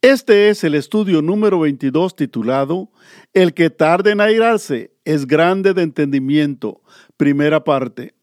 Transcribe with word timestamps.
Este 0.00 0.48
es 0.48 0.62
el 0.62 0.76
estudio 0.76 1.22
número 1.22 1.58
22 1.58 2.14
titulado 2.14 2.92
El 3.34 3.52
que 3.52 3.68
tarde 3.68 4.12
en 4.12 4.20
airarse 4.20 4.92
es 5.04 5.26
grande 5.26 5.74
de 5.74 5.82
entendimiento, 5.82 6.82
primera 7.16 7.64
parte. 7.64 8.14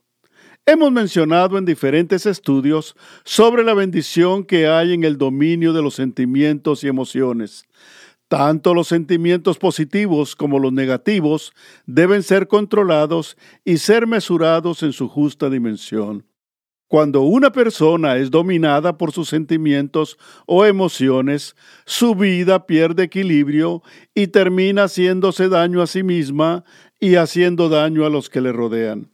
Hemos 0.65 0.93
mencionado 0.93 1.57
en 1.57 1.65
diferentes 1.65 2.25
estudios 2.25 2.95
sobre 3.25 3.65
la 3.65 3.73
bendición 3.73 4.45
que 4.45 4.67
hay 4.67 4.93
en 4.93 5.03
el 5.03 5.17
dominio 5.17 5.73
de 5.73 5.81
los 5.81 5.95
sentimientos 5.95 6.81
y 6.85 6.87
emociones. 6.87 7.65
Tanto 8.29 8.73
los 8.73 8.87
sentimientos 8.87 9.57
positivos 9.57 10.37
como 10.37 10.59
los 10.59 10.71
negativos 10.71 11.51
deben 11.85 12.23
ser 12.23 12.47
controlados 12.47 13.35
y 13.65 13.79
ser 13.79 14.07
mesurados 14.07 14.81
en 14.81 14.93
su 14.93 15.09
justa 15.09 15.49
dimensión. 15.49 16.23
Cuando 16.87 17.21
una 17.21 17.51
persona 17.51 18.17
es 18.17 18.29
dominada 18.29 18.97
por 18.97 19.11
sus 19.11 19.29
sentimientos 19.29 20.17
o 20.45 20.65
emociones, 20.65 21.55
su 21.85 22.13
vida 22.13 22.67
pierde 22.67 23.03
equilibrio 23.03 23.81
y 24.13 24.27
termina 24.27 24.83
haciéndose 24.83 25.49
daño 25.49 25.81
a 25.81 25.87
sí 25.87 26.03
misma 26.03 26.63
y 26.99 27.15
haciendo 27.15 27.69
daño 27.69 28.05
a 28.05 28.09
los 28.09 28.29
que 28.29 28.41
le 28.41 28.51
rodean. 28.51 29.11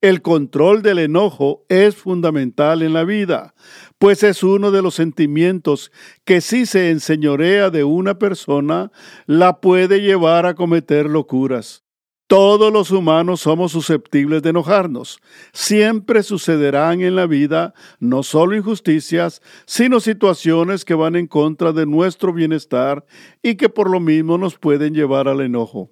El 0.00 0.20
control 0.20 0.82
del 0.82 0.98
enojo 0.98 1.64
es 1.68 1.96
fundamental 1.96 2.82
en 2.82 2.92
la 2.92 3.04
vida, 3.04 3.54
pues 3.98 4.22
es 4.22 4.42
uno 4.42 4.70
de 4.70 4.82
los 4.82 4.94
sentimientos 4.94 5.92
que 6.24 6.42
si 6.42 6.66
se 6.66 6.90
enseñorea 6.90 7.70
de 7.70 7.84
una 7.84 8.18
persona, 8.18 8.90
la 9.26 9.60
puede 9.60 10.02
llevar 10.02 10.44
a 10.44 10.54
cometer 10.54 11.06
locuras. 11.08 11.83
Todos 12.26 12.72
los 12.72 12.90
humanos 12.90 13.42
somos 13.42 13.72
susceptibles 13.72 14.42
de 14.42 14.50
enojarnos. 14.50 15.20
Siempre 15.52 16.22
sucederán 16.22 17.02
en 17.02 17.16
la 17.16 17.26
vida 17.26 17.74
no 18.00 18.22
solo 18.22 18.56
injusticias, 18.56 19.42
sino 19.66 20.00
situaciones 20.00 20.86
que 20.86 20.94
van 20.94 21.16
en 21.16 21.26
contra 21.26 21.72
de 21.72 21.84
nuestro 21.84 22.32
bienestar 22.32 23.04
y 23.42 23.56
que 23.56 23.68
por 23.68 23.90
lo 23.90 24.00
mismo 24.00 24.38
nos 24.38 24.58
pueden 24.58 24.94
llevar 24.94 25.28
al 25.28 25.42
enojo. 25.42 25.90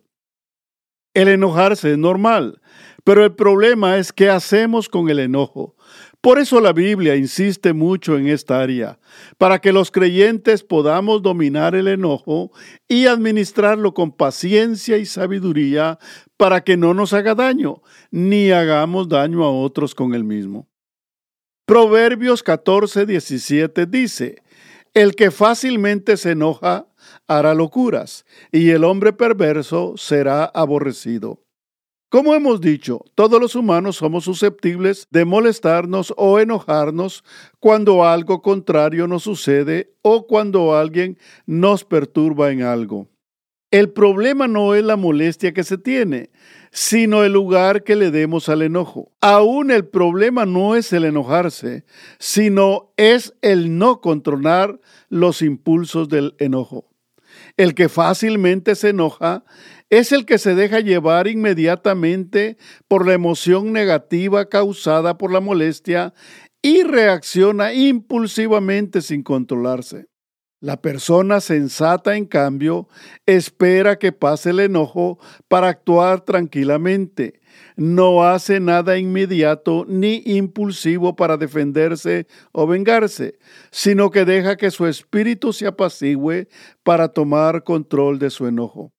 El 1.13 1.29
enojarse 1.29 1.93
es 1.93 1.99
normal, 1.99 2.63
pero 3.05 3.23
el 3.25 3.35
problema 3.35 3.99
es 3.99 4.15
qué 4.15 4.31
hacemos 4.31 4.89
con 4.89 5.11
el 5.11 5.19
enojo. 5.19 5.77
Por 6.23 6.39
eso 6.39 6.61
la 6.61 6.73
Biblia 6.73 7.17
insiste 7.17 7.73
mucho 7.73 8.17
en 8.17 8.29
esta 8.29 8.61
área, 8.61 9.01
para 9.39 9.59
que 9.59 9.73
los 9.73 9.91
creyentes 9.91 10.63
podamos 10.63 11.21
dominar 11.21 11.75
el 11.75 11.89
enojo 11.89 12.53
y 12.87 13.07
administrarlo 13.07 13.93
con 13.93 14.13
paciencia 14.13 14.99
y 14.99 15.05
sabiduría 15.05 15.99
para 16.37 16.63
que 16.63 16.77
no 16.77 16.95
nos 16.95 17.13
haga 17.13 17.35
daño, 17.35 17.83
ni 18.13 18.53
hagamos 18.53 19.09
daño 19.09 19.43
a 19.43 19.51
otros 19.51 19.97
con 19.97 20.15
el 20.15 20.23
mismo. 20.23 20.69
Proverbios 21.67 22.45
14, 22.45 23.05
17 23.05 23.87
dice, 23.87 24.45
El 24.95 25.17
que 25.17 25.33
fácilmente 25.33 26.17
se 26.17 26.31
enoja 26.31 26.87
hará 27.27 27.53
locuras, 27.53 28.25
y 28.53 28.71
el 28.71 28.85
hombre 28.85 29.13
perverso 29.13 29.95
será 29.97 30.45
aborrecido. 30.45 31.43
Como 32.13 32.35
hemos 32.35 32.61
dicho, 32.61 33.07
todos 33.15 33.41
los 33.41 33.55
humanos 33.55 33.97
somos 33.97 34.25
susceptibles 34.25 35.09
de 35.11 35.25
molestarnos 35.25 36.13
o 36.19 36.41
enojarnos 36.41 37.25
cuando 37.59 38.05
algo 38.05 38.43
contrario 38.43 39.09
nos 39.09 39.23
sucede 39.23 39.95
o 40.03 40.27
cuando 40.27 40.77
alguien 40.77 41.17
nos 41.47 41.87
perturba 41.87 42.51
en 42.51 42.65
algo. 42.65 43.09
El 43.71 43.89
problema 43.93 44.47
no 44.47 44.75
es 44.75 44.85
la 44.85 44.97
molestia 44.97 45.55
que 45.55 45.65
se 45.65 45.79
tiene, 45.79 46.29
sino 46.71 47.25
el 47.25 47.33
lugar 47.33 47.83
que 47.83 47.97
le 47.97 48.11
demos 48.11 48.51
al 48.51 48.61
enojo. 48.61 49.11
Aún 49.23 49.71
el 49.71 49.87
problema 49.87 50.45
no 50.45 50.77
es 50.77 50.93
el 50.93 51.07
enojarse, 51.07 51.87
sino 52.19 52.93
es 52.99 53.33
el 53.41 53.79
no 53.79 54.03
controlar 54.03 54.79
los 55.09 55.41
impulsos 55.41 56.11
del 56.11 56.35
enojo. 56.39 56.91
El 57.57 57.75
que 57.75 57.89
fácilmente 57.89 58.75
se 58.75 58.91
enoja 58.91 59.45
es 59.93 60.11
el 60.11 60.25
que 60.25 60.39
se 60.39 60.55
deja 60.55 60.81
llevar 60.81 61.29
inmediatamente 61.29 62.57
por 62.89 63.07
la 63.07 63.13
emoción 63.13 63.75
negativa 63.75 64.49
causada 64.49 65.19
por 65.19 65.31
la 65.31 65.41
molestia 65.41 66.15
y 66.63 66.83
reacciona 66.83 67.75
impulsivamente 67.75 69.03
sin 69.03 69.23
controlarse. 69.23 70.07
La 70.61 70.81
persona 70.81 71.41
sensata, 71.41 72.17
en 72.17 72.25
cambio, 72.25 72.89
espera 73.27 73.99
que 73.99 74.13
pase 74.13 74.49
el 74.51 74.61
enojo 74.61 75.19
para 75.47 75.69
actuar 75.69 76.23
tranquilamente. 76.23 77.43
No 77.77 78.25
hace 78.25 78.61
nada 78.61 78.97
inmediato 78.97 79.85
ni 79.87 80.23
impulsivo 80.25 81.17
para 81.17 81.37
defenderse 81.37 82.27
o 82.53 82.67
vengarse, 82.67 83.39
sino 83.71 84.11
que 84.11 84.25
deja 84.25 84.57
que 84.57 84.71
su 84.71 84.87
espíritu 84.87 85.53
se 85.53 85.67
apacigüe 85.67 86.49
para 86.83 87.09
tomar 87.09 87.63
control 87.63 88.19
de 88.19 88.31
su 88.31 88.47
enojo. 88.47 88.91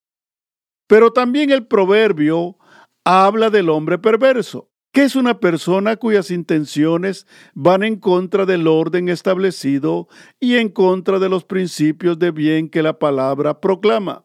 Pero 0.93 1.11
también 1.11 1.49
el 1.49 1.65
proverbio 1.65 2.55
habla 3.03 3.49
del 3.49 3.71
hombre 3.71 3.97
perverso, 3.97 4.69
que 4.91 5.01
es 5.01 5.15
una 5.15 5.39
persona 5.39 5.95
cuyas 5.95 6.29
intenciones 6.29 7.25
van 7.55 7.81
en 7.81 7.95
contra 7.95 8.45
del 8.45 8.67
orden 8.67 9.09
establecido 9.09 10.07
y 10.39 10.57
en 10.57 10.69
contra 10.69 11.17
de 11.17 11.29
los 11.29 11.45
principios 11.45 12.19
de 12.19 12.29
bien 12.29 12.69
que 12.69 12.83
la 12.83 12.99
palabra 12.99 13.59
proclama. 13.59 14.23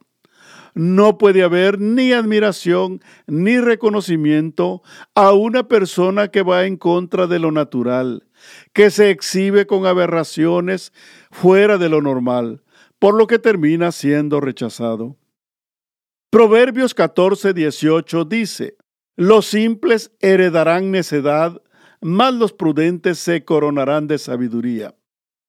No 0.74 1.16
puede 1.16 1.42
haber 1.42 1.80
ni 1.80 2.12
admiración 2.12 3.00
ni 3.26 3.58
reconocimiento 3.58 4.82
a 5.14 5.32
una 5.32 5.68
persona 5.68 6.28
que 6.28 6.42
va 6.42 6.66
en 6.66 6.76
contra 6.76 7.26
de 7.26 7.38
lo 7.38 7.50
natural, 7.50 8.26
que 8.74 8.90
se 8.90 9.08
exhibe 9.08 9.66
con 9.66 9.86
aberraciones 9.86 10.92
fuera 11.30 11.78
de 11.78 11.88
lo 11.88 12.02
normal, 12.02 12.62
por 12.98 13.14
lo 13.14 13.26
que 13.26 13.38
termina 13.38 13.90
siendo 13.90 14.42
rechazado. 14.42 15.16
Proverbios 16.30 16.92
14, 16.92 17.54
18 17.54 18.26
dice, 18.26 18.76
Los 19.16 19.46
simples 19.46 20.12
heredarán 20.20 20.90
necedad, 20.90 21.62
mas 22.02 22.34
los 22.34 22.52
prudentes 22.52 23.18
se 23.18 23.46
coronarán 23.46 24.08
de 24.08 24.18
sabiduría. 24.18 24.94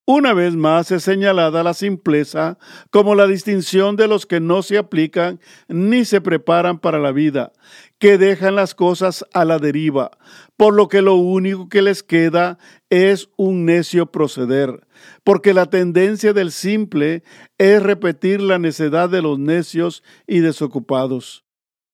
Una 0.06 0.34
vez 0.34 0.56
más 0.56 0.90
es 0.92 1.04
señalada 1.04 1.64
la 1.64 1.74
simpleza 1.74 2.58
como 2.92 3.14
la 3.14 3.28
distinción 3.28 3.98
de 3.98 4.08
los 4.08 4.26
que 4.26 4.40
no 4.40 4.64
se 4.64 4.78
aplican 4.78 5.42
ni 5.68 6.06
se 6.06 6.22
preparan 6.22 6.80
para 6.80 6.98
la 6.98 7.12
vida, 7.12 7.52
que 8.00 8.18
dejan 8.18 8.56
las 8.56 8.74
cosas 8.76 9.26
a 9.34 9.46
la 9.46 9.60
deriva, 9.60 10.12
por 10.58 10.74
lo 10.74 10.88
que 10.88 11.02
lo 11.02 11.16
único 11.16 11.68
que 11.68 11.82
les 11.82 12.02
queda 12.02 12.58
es 12.90 13.30
un 13.36 13.66
necio 13.66 14.08
proceder, 14.12 14.88
porque 15.24 15.54
la 15.54 15.66
tendencia 15.68 16.34
del 16.34 16.52
simple 16.52 17.24
es 17.58 17.84
repetir 17.84 18.42
la 18.42 18.58
necedad 18.58 19.10
de 19.10 19.22
los 19.22 19.38
necios 19.38 20.02
y 20.26 20.40
desocupados. 20.40 21.46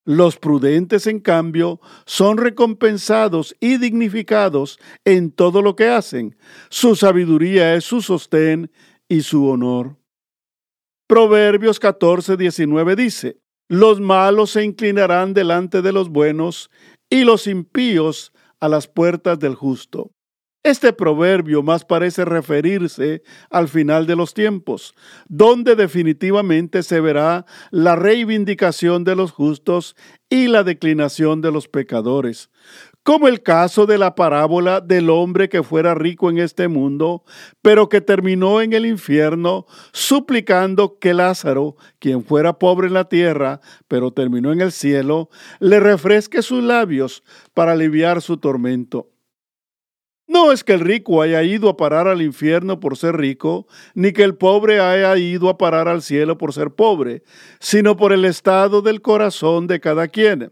Los 0.07 0.37
prudentes, 0.37 1.07
en 1.07 1.19
cambio, 1.19 1.81
son 2.05 2.37
recompensados 2.37 3.55
y 3.59 3.77
dignificados 3.77 4.79
en 5.03 5.31
todo 5.31 5.63
lo 5.63 5.75
que 5.75 5.87
hacen. 5.87 6.37
Su 6.69 6.95
sabiduría 6.95 7.73
es 7.73 7.85
su 7.85 8.03
sostén 8.03 8.71
y 9.07 9.21
su 9.21 9.47
honor. 9.47 9.97
Proverbios 11.07 11.79
14, 11.79 12.37
19 12.37 12.95
dice, 12.95 13.39
Los 13.67 13.99
malos 13.99 14.51
se 14.51 14.63
inclinarán 14.63 15.33
delante 15.33 15.81
de 15.81 15.91
los 15.91 16.09
buenos 16.09 16.69
y 17.09 17.23
los 17.23 17.47
impíos 17.47 18.31
a 18.59 18.69
las 18.69 18.87
puertas 18.87 19.39
del 19.39 19.55
justo. 19.55 20.11
Este 20.65 20.93
proverbio 20.93 21.61
más 21.61 21.85
parece 21.85 22.25
referirse 22.25 23.21
al 23.51 23.67
final 23.67 24.07
de 24.07 24.15
los 24.15 24.33
tiempos, 24.33 24.95
donde 25.27 25.75
definitivamente 25.75 26.81
se 26.81 27.01
verá 27.01 27.45
la 27.69 27.95
reivindicación 27.95 29.03
de 29.03 29.15
los 29.15 29.31
justos 29.31 29.95
y 30.27 30.47
la 30.47 30.63
declinación 30.63 31.41
de 31.41 31.51
los 31.51 31.67
pecadores, 31.67 32.49
como 33.05 33.27
el 33.27 33.43
caso 33.43 33.85
de 33.85 33.99
la 33.99 34.15
parábola 34.15 34.81
del 34.81 35.11
hombre 35.11 35.47
que 35.47 35.61
fuera 35.61 35.93
rico 35.93 36.31
en 36.31 36.39
este 36.39 36.67
mundo, 36.67 37.23
pero 37.61 37.87
que 37.87 38.01
terminó 38.01 38.61
en 38.61 38.73
el 38.73 38.87
infierno, 38.87 39.67
suplicando 39.93 40.97
que 40.97 41.13
Lázaro, 41.13 41.75
quien 41.99 42.23
fuera 42.23 42.57
pobre 42.57 42.87
en 42.87 42.95
la 42.95 43.07
tierra, 43.07 43.61
pero 43.87 44.09
terminó 44.09 44.51
en 44.51 44.59
el 44.59 44.71
cielo, 44.71 45.29
le 45.59 45.79
refresque 45.79 46.41
sus 46.41 46.63
labios 46.63 47.23
para 47.53 47.73
aliviar 47.73 48.23
su 48.23 48.37
tormento. 48.37 49.11
No 50.27 50.51
es 50.51 50.63
que 50.63 50.73
el 50.73 50.79
rico 50.79 51.21
haya 51.21 51.43
ido 51.43 51.69
a 51.69 51.77
parar 51.77 52.07
al 52.07 52.23
infierno 52.23 52.79
por 52.79 52.97
ser 52.97 53.17
rico, 53.17 53.67
ni 53.93 54.13
que 54.13 54.23
el 54.23 54.35
pobre 54.35 54.79
haya 54.79 55.15
ido 55.15 55.49
a 55.49 55.59
parar 55.59 55.87
al 55.87 56.01
cielo 56.01 56.39
por 56.39 56.53
ser 56.53 56.71
pobre, 56.71 57.21
sino 57.59 57.97
por 57.97 58.13
el 58.13 58.25
estado 58.25 58.81
del 58.81 59.03
corazón 59.03 59.67
de 59.67 59.79
cada 59.79 60.07
quien. 60.07 60.51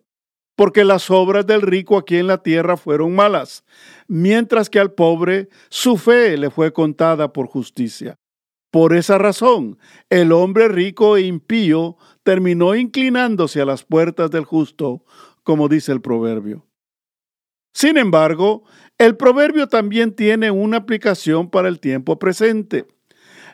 Porque 0.55 0.83
las 0.83 1.09
obras 1.09 1.47
del 1.47 1.61
rico 1.61 1.97
aquí 1.97 2.17
en 2.17 2.27
la 2.27 2.37
tierra 2.43 2.77
fueron 2.77 3.15
malas, 3.15 3.63
mientras 4.07 4.69
que 4.69 4.79
al 4.79 4.91
pobre 4.91 5.49
su 5.69 5.97
fe 5.97 6.37
le 6.37 6.49
fue 6.51 6.71
contada 6.71 7.33
por 7.33 7.47
justicia. 7.47 8.19
Por 8.73 8.95
esa 8.95 9.17
razón, 9.17 9.77
el 10.09 10.31
hombre 10.31 10.67
rico 10.67 11.15
e 11.15 11.21
impío 11.21 11.97
terminó 12.23 12.73
inclinándose 12.73 13.61
a 13.61 13.65
las 13.65 13.83
puertas 13.83 14.31
del 14.31 14.45
justo, 14.45 15.03
como 15.43 15.69
dice 15.69 15.91
el 15.91 16.01
proverbio. 16.01 16.65
Sin 17.73 17.97
embargo, 17.97 18.63
el 18.97 19.17
proverbio 19.17 19.67
también 19.67 20.15
tiene 20.15 20.51
una 20.51 20.77
aplicación 20.77 21.49
para 21.49 21.67
el 21.67 21.79
tiempo 21.79 22.17
presente. 22.19 22.87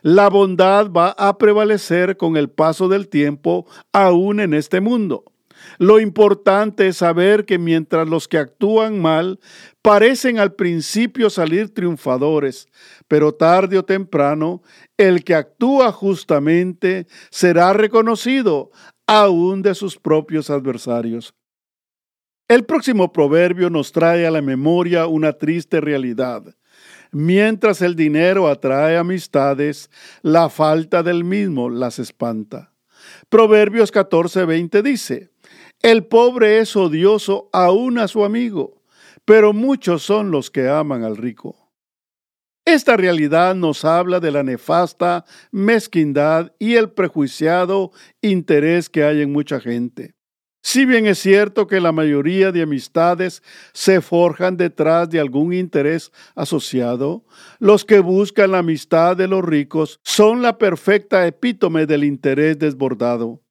La 0.01 0.29
bondad 0.29 0.89
va 0.91 1.09
a 1.17 1.37
prevalecer 1.37 2.15
con 2.15 2.37
el 2.37 2.49
paso 2.49 2.87
del 2.87 3.09
tiempo 3.09 3.65
aún 3.91 4.39
en 4.39 4.53
este 4.53 4.79
mundo. 4.81 5.25
Lo 5.77 5.99
importante 5.99 6.87
es 6.87 6.97
saber 6.97 7.45
que 7.45 7.57
mientras 7.57 8.07
los 8.07 8.27
que 8.27 8.37
actúan 8.37 8.99
mal 8.99 9.39
parecen 9.81 10.39
al 10.39 10.53
principio 10.53 11.29
salir 11.29 11.73
triunfadores, 11.73 12.67
pero 13.07 13.33
tarde 13.33 13.77
o 13.77 13.85
temprano 13.85 14.61
el 14.97 15.23
que 15.23 15.35
actúa 15.35 15.91
justamente 15.91 17.07
será 17.29 17.73
reconocido 17.73 18.71
aún 19.07 19.61
de 19.61 19.75
sus 19.75 19.97
propios 19.97 20.49
adversarios. 20.49 21.33
El 22.47 22.65
próximo 22.65 23.13
proverbio 23.13 23.69
nos 23.69 23.91
trae 23.91 24.25
a 24.25 24.31
la 24.31 24.41
memoria 24.41 25.05
una 25.05 25.33
triste 25.33 25.79
realidad. 25.81 26.43
Mientras 27.11 27.81
el 27.81 27.95
dinero 27.95 28.47
atrae 28.47 28.97
amistades, 28.97 29.89
la 30.21 30.49
falta 30.49 31.01
del 31.03 31.23
mismo 31.23 31.69
las 31.69 31.99
espanta. 31.99 32.73
Proverbios 33.29 33.91
14:20 33.91 34.81
dice, 34.81 35.29
El 35.81 36.05
pobre 36.05 36.59
es 36.59 36.75
odioso 36.75 37.49
aún 37.53 37.99
a 37.99 38.09
su 38.09 38.25
amigo, 38.25 38.83
pero 39.23 39.53
muchos 39.53 40.03
son 40.03 40.29
los 40.29 40.51
que 40.51 40.67
aman 40.67 41.05
al 41.05 41.15
rico. 41.15 41.55
Esta 42.65 42.97
realidad 42.97 43.55
nos 43.55 43.85
habla 43.85 44.19
de 44.19 44.29
la 44.31 44.43
nefasta 44.43 45.23
mezquindad 45.51 46.51
y 46.59 46.75
el 46.75 46.91
prejuiciado 46.91 47.91
interés 48.21 48.89
que 48.89 49.05
hay 49.05 49.21
en 49.21 49.31
mucha 49.31 49.61
gente. 49.61 50.15
Si 50.61 50.85
bien 50.85 51.07
es 51.07 51.19
cierto 51.19 51.65
que 51.65 51.79
la 51.79 51.93
mayoría 51.93 52.51
de 52.51 52.61
amistades 52.61 53.41
se 53.71 54.01
forjan 54.01 54.57
detrás 54.57 55.09
de 55.09 55.21
algún 55.21 55.53
interés 55.53 56.11
asociado, 56.35 57.23
los 57.59 57.85
que 57.85 58.01
buscan 58.01 58.51
la 58.51 58.57
amistad 58.57 59.15
de 59.15 59.29
los 59.29 59.45
ricos 59.45 60.01
son 60.03 60.41
la 60.41 60.57
perfecta 60.57 61.25
epítome 61.25 61.85
del 61.85 62.03
interés 62.03 62.59
desbordado. 62.59 63.41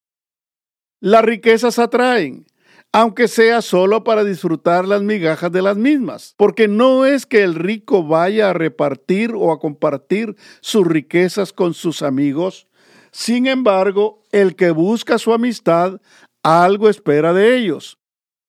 Las 1.01 1.25
riquezas 1.25 1.79
atraen, 1.79 2.45
aunque 2.93 3.29
sea 3.29 3.63
solo 3.63 4.03
para 4.03 4.25
disfrutar 4.25 4.89
las 4.89 5.03
migajas 5.03 5.53
de 5.53 5.63
las 5.63 5.77
mismas, 5.77 6.35
porque 6.37 6.67
no 6.67 7.05
es 7.07 7.25
que 7.25 7.45
el 7.45 7.55
rico 7.55 8.03
vaya 8.03 8.51
a 8.51 8.53
repartir 8.53 9.33
o 9.37 9.53
a 9.53 9.61
compartir 9.61 10.35
sus 10.61 10.85
riquezas 10.87 11.53
con 11.53 11.75
sus 11.75 12.03
amigos, 12.03 12.67
sin 13.13 13.47
embargo, 13.47 14.25
el 14.33 14.57
que 14.57 14.71
busca 14.71 15.19
su 15.19 15.33
amistad 15.33 16.01
algo 16.43 16.89
espera 16.89 17.33
de 17.33 17.57
ellos. 17.57 17.99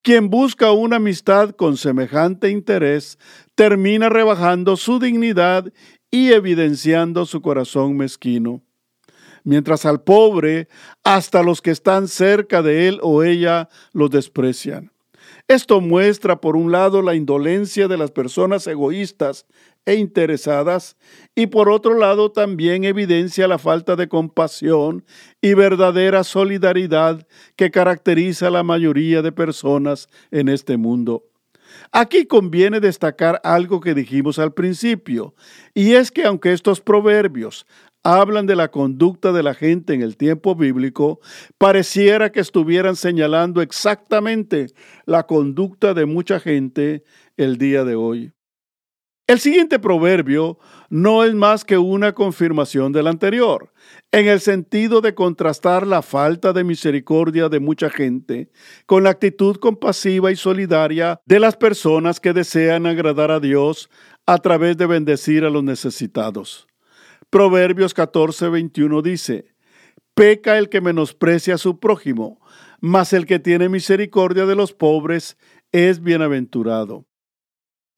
Quien 0.01 0.29
busca 0.29 0.71
una 0.71 0.95
amistad 0.95 1.51
con 1.51 1.77
semejante 1.77 2.49
interés 2.49 3.19
termina 3.53 4.09
rebajando 4.09 4.75
su 4.75 4.99
dignidad 4.99 5.71
y 6.09 6.31
evidenciando 6.31 7.25
su 7.25 7.41
corazón 7.41 7.97
mezquino. 7.97 8.63
Mientras 9.49 9.87
al 9.87 10.03
pobre, 10.03 10.67
hasta 11.03 11.41
los 11.41 11.63
que 11.63 11.71
están 11.71 12.07
cerca 12.07 12.61
de 12.61 12.87
él 12.87 12.99
o 13.01 13.23
ella 13.23 13.67
los 13.93 14.11
desprecian. 14.11 14.91
Esto 15.47 15.81
muestra, 15.81 16.39
por 16.39 16.55
un 16.55 16.71
lado, 16.71 17.01
la 17.01 17.15
indolencia 17.15 17.87
de 17.87 17.97
las 17.97 18.11
personas 18.11 18.67
egoístas 18.67 19.47
e 19.87 19.95
interesadas 19.95 20.97
y 21.33 21.47
por 21.47 21.67
otro 21.67 21.95
lado 21.95 22.31
también 22.31 22.83
evidencia 22.83 23.47
la 23.47 23.57
falta 23.57 23.95
de 23.95 24.07
compasión 24.07 25.03
y 25.41 25.55
verdadera 25.55 26.23
solidaridad 26.23 27.25
que 27.55 27.71
caracteriza 27.71 28.49
a 28.49 28.51
la 28.51 28.61
mayoría 28.61 29.23
de 29.23 29.31
personas 29.31 30.09
en 30.29 30.47
este 30.49 30.77
mundo. 30.77 31.23
Aquí 31.91 32.25
conviene 32.25 32.79
destacar 32.79 33.41
algo 33.43 33.79
que 33.79 33.93
dijimos 33.93 34.39
al 34.39 34.53
principio, 34.53 35.33
y 35.73 35.93
es 35.93 36.11
que 36.11 36.25
aunque 36.25 36.53
estos 36.53 36.81
proverbios 36.81 37.65
hablan 38.03 38.45
de 38.45 38.55
la 38.55 38.71
conducta 38.71 39.31
de 39.31 39.43
la 39.43 39.53
gente 39.53 39.93
en 39.93 40.01
el 40.01 40.17
tiempo 40.17 40.55
bíblico, 40.55 41.19
pareciera 41.57 42.31
que 42.31 42.39
estuvieran 42.39 42.95
señalando 42.95 43.61
exactamente 43.61 44.67
la 45.05 45.25
conducta 45.25 45.93
de 45.93 46.05
mucha 46.05 46.39
gente 46.39 47.03
el 47.37 47.57
día 47.57 47.83
de 47.83 47.95
hoy. 47.95 48.31
El 49.29 49.39
siguiente 49.39 49.77
proverbio 49.77 50.57
no 50.89 51.23
es 51.23 51.35
más 51.35 51.63
que 51.63 51.77
una 51.77 52.13
confirmación 52.13 52.91
del 52.91 53.05
anterior, 53.05 53.71
en 54.11 54.27
el 54.27 54.39
sentido 54.39 55.01
de 55.01 55.13
contrastar 55.13 55.85
la 55.85 56.01
falta 56.01 56.51
de 56.51 56.63
misericordia 56.63 57.47
de 57.47 57.59
mucha 57.59 57.91
gente 57.91 58.49
con 58.87 59.03
la 59.03 59.11
actitud 59.11 59.57
compasiva 59.57 60.31
y 60.31 60.35
solidaria 60.35 61.21
de 61.27 61.39
las 61.39 61.55
personas 61.55 62.19
que 62.19 62.33
desean 62.33 62.87
agradar 62.87 63.29
a 63.29 63.39
Dios 63.39 63.91
a 64.25 64.39
través 64.39 64.77
de 64.77 64.87
bendecir 64.87 65.45
a 65.45 65.51
los 65.51 65.63
necesitados. 65.63 66.68
Proverbios 67.31 67.93
14, 67.93 68.49
21 68.49 69.03
dice, 69.03 69.53
Peca 70.15 70.57
el 70.57 70.67
que 70.67 70.81
menosprecia 70.81 71.55
a 71.55 71.57
su 71.59 71.79
prójimo, 71.79 72.41
mas 72.81 73.13
el 73.13 73.27
que 73.27 73.37
tiene 73.37 73.69
misericordia 73.69 74.47
de 74.47 74.55
los 74.55 74.73
pobres 74.73 75.37
es 75.71 76.01
bienaventurado. 76.01 77.05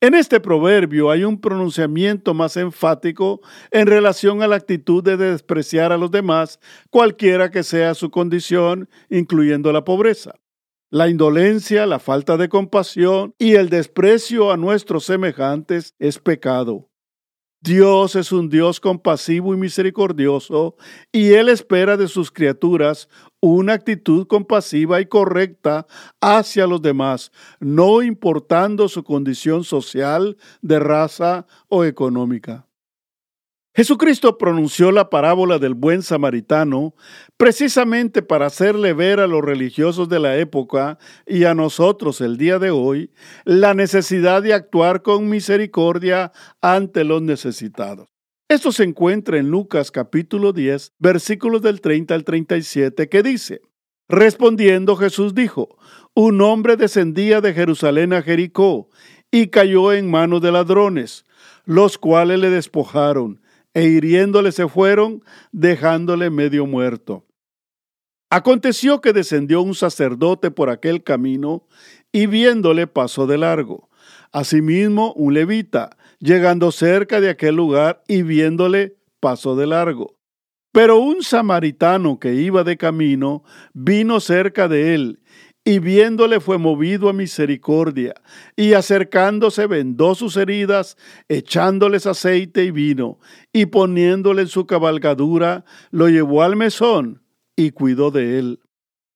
En 0.01 0.15
este 0.15 0.41
proverbio 0.41 1.11
hay 1.11 1.23
un 1.23 1.39
pronunciamiento 1.39 2.33
más 2.33 2.57
enfático 2.57 3.39
en 3.69 3.87
relación 3.87 4.43
a 4.43 4.47
la 4.47 4.57
actitud 4.57 5.01
de 5.01 5.15
despreciar 5.15 5.93
a 5.93 5.97
los 5.97 6.11
demás, 6.11 6.59
cualquiera 6.89 7.51
que 7.51 7.63
sea 7.63 7.93
su 7.93 8.11
condición, 8.11 8.89
incluyendo 9.09 9.71
la 9.71 9.85
pobreza. 9.85 10.33
La 10.89 11.07
indolencia, 11.07 11.85
la 11.85 11.99
falta 11.99 12.35
de 12.35 12.49
compasión 12.49 13.33
y 13.37 13.53
el 13.53 13.69
desprecio 13.69 14.51
a 14.51 14.57
nuestros 14.57 15.05
semejantes 15.05 15.95
es 15.99 16.19
pecado. 16.19 16.90
Dios 17.63 18.15
es 18.15 18.31
un 18.31 18.49
Dios 18.49 18.79
compasivo 18.79 19.53
y 19.53 19.57
misericordioso, 19.57 20.75
y 21.11 21.33
Él 21.33 21.47
espera 21.47 21.95
de 21.95 22.07
sus 22.07 22.31
criaturas 22.31 23.07
una 23.39 23.73
actitud 23.73 24.25
compasiva 24.25 24.99
y 24.99 25.05
correcta 25.05 25.85
hacia 26.21 26.65
los 26.65 26.81
demás, 26.81 27.31
no 27.59 28.01
importando 28.01 28.89
su 28.89 29.03
condición 29.03 29.63
social, 29.63 30.37
de 30.63 30.79
raza 30.79 31.45
o 31.69 31.85
económica. 31.85 32.65
Jesucristo 33.73 34.37
pronunció 34.37 34.91
la 34.91 35.09
parábola 35.09 35.57
del 35.57 35.75
buen 35.75 36.01
samaritano 36.01 36.93
precisamente 37.37 38.21
para 38.21 38.47
hacerle 38.47 38.91
ver 38.91 39.21
a 39.21 39.27
los 39.27 39.41
religiosos 39.41 40.09
de 40.09 40.19
la 40.19 40.35
época 40.35 40.97
y 41.25 41.45
a 41.45 41.53
nosotros 41.53 42.19
el 42.19 42.35
día 42.35 42.59
de 42.59 42.69
hoy 42.69 43.11
la 43.45 43.73
necesidad 43.73 44.43
de 44.43 44.53
actuar 44.53 45.03
con 45.03 45.29
misericordia 45.29 46.33
ante 46.59 47.05
los 47.05 47.21
necesitados. 47.21 48.09
Esto 48.49 48.73
se 48.73 48.83
encuentra 48.83 49.37
en 49.37 49.49
Lucas 49.49 49.89
capítulo 49.89 50.51
10, 50.51 50.95
versículos 50.99 51.61
del 51.61 51.79
30 51.79 52.13
al 52.13 52.25
37, 52.25 53.07
que 53.07 53.23
dice, 53.23 53.61
Respondiendo 54.09 54.97
Jesús 54.97 55.33
dijo, 55.33 55.77
Un 56.13 56.41
hombre 56.41 56.75
descendía 56.75 57.39
de 57.39 57.53
Jerusalén 57.53 58.11
a 58.11 58.21
Jericó 58.21 58.89
y 59.31 59.47
cayó 59.47 59.93
en 59.93 60.11
manos 60.11 60.41
de 60.41 60.51
ladrones, 60.51 61.23
los 61.63 61.97
cuales 61.97 62.39
le 62.39 62.49
despojaron 62.49 63.40
e 63.73 63.85
hiriéndole 63.85 64.51
se 64.51 64.67
fueron, 64.67 65.23
dejándole 65.51 66.29
medio 66.29 66.65
muerto. 66.65 67.25
Aconteció 68.29 69.01
que 69.01 69.13
descendió 69.13 69.61
un 69.61 69.75
sacerdote 69.75 70.51
por 70.51 70.69
aquel 70.69 71.03
camino 71.03 71.67
y 72.11 72.27
viéndole 72.27 72.87
pasó 72.87 73.27
de 73.27 73.37
largo. 73.37 73.89
Asimismo, 74.31 75.13
un 75.13 75.33
levita, 75.33 75.97
llegando 76.19 76.71
cerca 76.71 77.19
de 77.19 77.29
aquel 77.29 77.55
lugar 77.55 78.03
y 78.07 78.23
viéndole, 78.23 78.97
pasó 79.19 79.55
de 79.55 79.67
largo. 79.67 80.15
Pero 80.71 80.99
un 80.99 81.23
samaritano 81.23 82.19
que 82.19 82.35
iba 82.35 82.63
de 82.63 82.77
camino 82.77 83.43
vino 83.73 84.21
cerca 84.21 84.69
de 84.69 84.95
él 84.95 85.21
y 85.63 85.79
viéndole 85.79 86.39
fue 86.39 86.57
movido 86.57 87.07
a 87.07 87.13
misericordia, 87.13 88.15
y 88.55 88.73
acercándose 88.73 89.67
vendó 89.67 90.15
sus 90.15 90.35
heridas, 90.37 90.97
echándoles 91.29 92.07
aceite 92.07 92.63
y 92.63 92.71
vino, 92.71 93.19
y 93.53 93.67
poniéndole 93.67 94.43
en 94.43 94.47
su 94.47 94.65
cabalgadura, 94.65 95.63
lo 95.91 96.09
llevó 96.09 96.41
al 96.41 96.55
mesón 96.55 97.21
y 97.55 97.71
cuidó 97.71 98.09
de 98.09 98.39
él. 98.39 98.59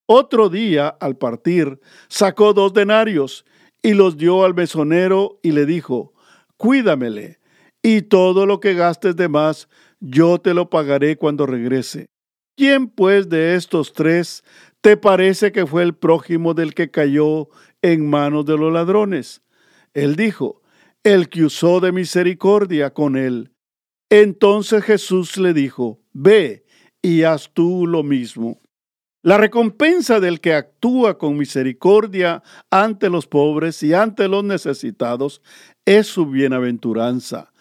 Otro 0.08 0.50
día, 0.50 0.88
al 0.88 1.18
partir, 1.18 1.80
sacó 2.10 2.54
dos 2.54 2.74
denarios 2.74 3.44
y 3.82 3.94
los 3.94 4.18
dio 4.18 4.46
al 4.46 4.54
mesonero 4.54 5.40
y 5.42 5.52
le 5.52 5.66
dijo, 5.66 6.14
cuídamele, 6.58 7.40
y 7.82 8.04
todo 8.04 8.46
lo 8.46 8.60
que 8.60 8.76
gastes 8.76 9.16
de 9.16 9.30
más, 9.30 9.68
yo 10.00 10.40
te 10.40 10.54
lo 10.54 10.70
pagaré 10.70 11.18
cuando 11.18 11.48
regrese. 11.48 12.08
¿Quién 12.58 12.88
pues 12.88 13.28
de 13.28 13.56
estos 13.56 13.92
tres 13.92 14.44
te 14.86 14.98
parece 14.98 15.52
que 15.52 15.66
fue 15.66 15.82
el 15.82 15.96
prójimo 15.96 16.54
del 16.54 16.76
que 16.76 16.92
cayó 16.92 17.50
en 17.82 18.08
manos 18.08 18.46
de 18.46 18.56
los 18.56 18.72
ladrones? 18.72 19.42
Él 19.96 20.16
dijo, 20.16 20.62
el 21.04 21.28
que 21.28 21.44
usó 21.44 21.80
de 21.80 21.92
misericordia 21.92 22.94
con 22.94 23.18
él. 23.18 23.52
Entonces 24.12 24.84
Jesús 24.84 25.38
le 25.38 25.56
dijo, 25.56 26.04
ve 26.14 26.68
y 27.02 27.24
haz 27.24 27.50
tú 27.52 27.88
lo 27.88 28.04
mismo. 28.04 28.62
La 29.24 29.40
recompensa 29.40 30.20
del 30.20 30.40
que 30.40 30.54
actúa 30.54 31.18
con 31.18 31.36
misericordia 31.36 32.44
ante 32.70 33.10
los 33.10 33.26
pobres 33.26 33.82
y 33.82 33.96
ante 33.96 34.28
los 34.28 34.44
necesitados 34.44 35.42
es 35.84 36.06
su 36.06 36.28
bienaventuranza. 36.28 37.52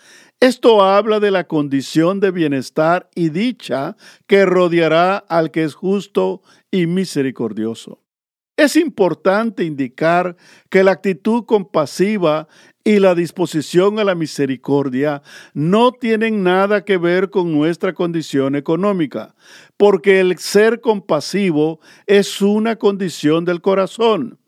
Esto 0.41 0.83
habla 0.83 1.21
de 1.21 1.31
la 1.31 1.45
condición 1.45 2.21
de 2.21 2.31
bienestar 2.31 3.09
y 3.15 3.31
dicha 3.31 3.97
que 4.27 4.45
rodeará 4.45 5.17
al 5.17 5.51
que 5.51 5.65
es 5.65 5.73
justo 5.73 6.43
y 6.75 6.89
misericordioso. 6.89 8.03
Es 8.57 8.75
importante 8.75 9.63
indicar 9.63 10.37
que 10.71 10.83
la 10.83 10.91
actitud 10.91 11.45
compasiva 11.45 12.49
y 12.83 12.99
la 12.99 13.15
disposición 13.15 14.01
a 14.01 14.05
la 14.05 14.17
misericordia 14.17 15.23
no 15.55 15.93
tienen 15.93 16.43
nada 16.43 16.85
que 16.85 16.97
ver 16.97 17.31
con 17.31 17.53
nuestra 17.53 17.95
condición 17.95 18.57
económica, 18.57 19.37
porque 19.77 20.19
el 20.19 20.37
ser 20.39 20.81
compasivo 20.81 21.79
es 22.07 22.43
una 22.43 22.75
condición 22.75 23.45
del 23.45 23.61
corazón 23.61 24.41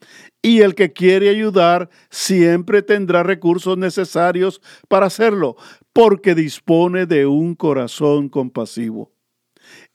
y 0.42 0.62
el 0.62 0.74
que 0.74 0.92
quiere 0.92 1.28
ayudar 1.28 1.90
siempre 2.10 2.82
tendrá 2.82 3.22
recursos 3.22 3.78
necesarios 3.78 4.60
para 4.88 5.06
hacerlo, 5.06 5.54
porque 5.92 6.34
dispone 6.34 7.06
de 7.06 7.26
un 7.26 7.54
corazón 7.54 8.28
compasivo. 8.28 9.15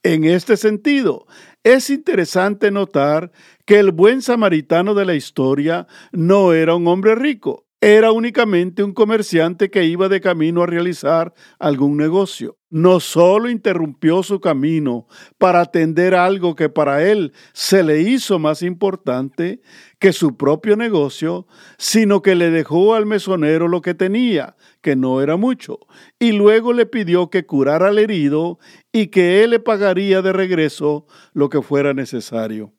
En 0.04 0.24
este 0.24 0.58
sentido, 0.58 1.28
es 1.64 1.92
interesante 1.92 2.72
notar 2.72 3.32
que 3.66 3.80
el 3.80 3.92
buen 3.92 4.24
samaritano 4.24 4.96
de 4.96 5.06
la 5.06 5.14
historia 5.14 5.88
no 6.12 6.54
era 6.54 6.74
un 6.74 6.88
hombre 6.88 7.14
rico, 7.14 7.66
era 7.84 8.12
únicamente 8.12 8.84
un 8.84 8.94
comerciante 8.94 9.72
que 9.72 9.86
iba 9.86 10.08
de 10.08 10.22
camino 10.22 10.62
a 10.62 10.68
realizar 10.68 11.34
algún 11.58 11.98
negocio. 11.98 12.60
No 12.70 13.00
solo 13.00 13.50
interrumpió 13.50 14.22
su 14.22 14.40
camino 14.40 15.08
para 15.40 15.62
atender 15.62 16.14
algo 16.14 16.56
que 16.56 16.70
para 16.70 17.04
él 17.10 17.34
se 17.54 17.82
le 17.82 18.02
hizo 18.02 18.38
más 18.38 18.62
importante 18.62 19.62
que 19.98 20.14
su 20.14 20.38
propio 20.38 20.78
negocio, 20.78 21.48
sino 21.80 22.22
que 22.22 22.36
le 22.36 22.52
dejó 22.52 22.94
al 22.94 23.08
mesonero 23.08 23.68
lo 23.68 23.82
que 23.82 23.96
tenía, 23.96 24.56
que 24.82 24.96
no 24.96 25.20
era 25.24 25.36
mucho, 25.36 25.80
y 26.20 26.34
luego 26.34 26.74
le 26.74 26.86
pidió 26.86 27.32
que 27.32 27.48
curara 27.48 27.88
al 27.88 27.98
herido 27.98 28.60
y 28.92 29.08
que 29.08 29.44
él 29.44 29.50
le 29.50 29.60
pagaría 29.60 30.22
de 30.22 30.34
regreso 30.34 31.08
lo 31.34 31.50
que 31.50 31.64
fuera 31.64 31.96
necesario. 31.96 32.74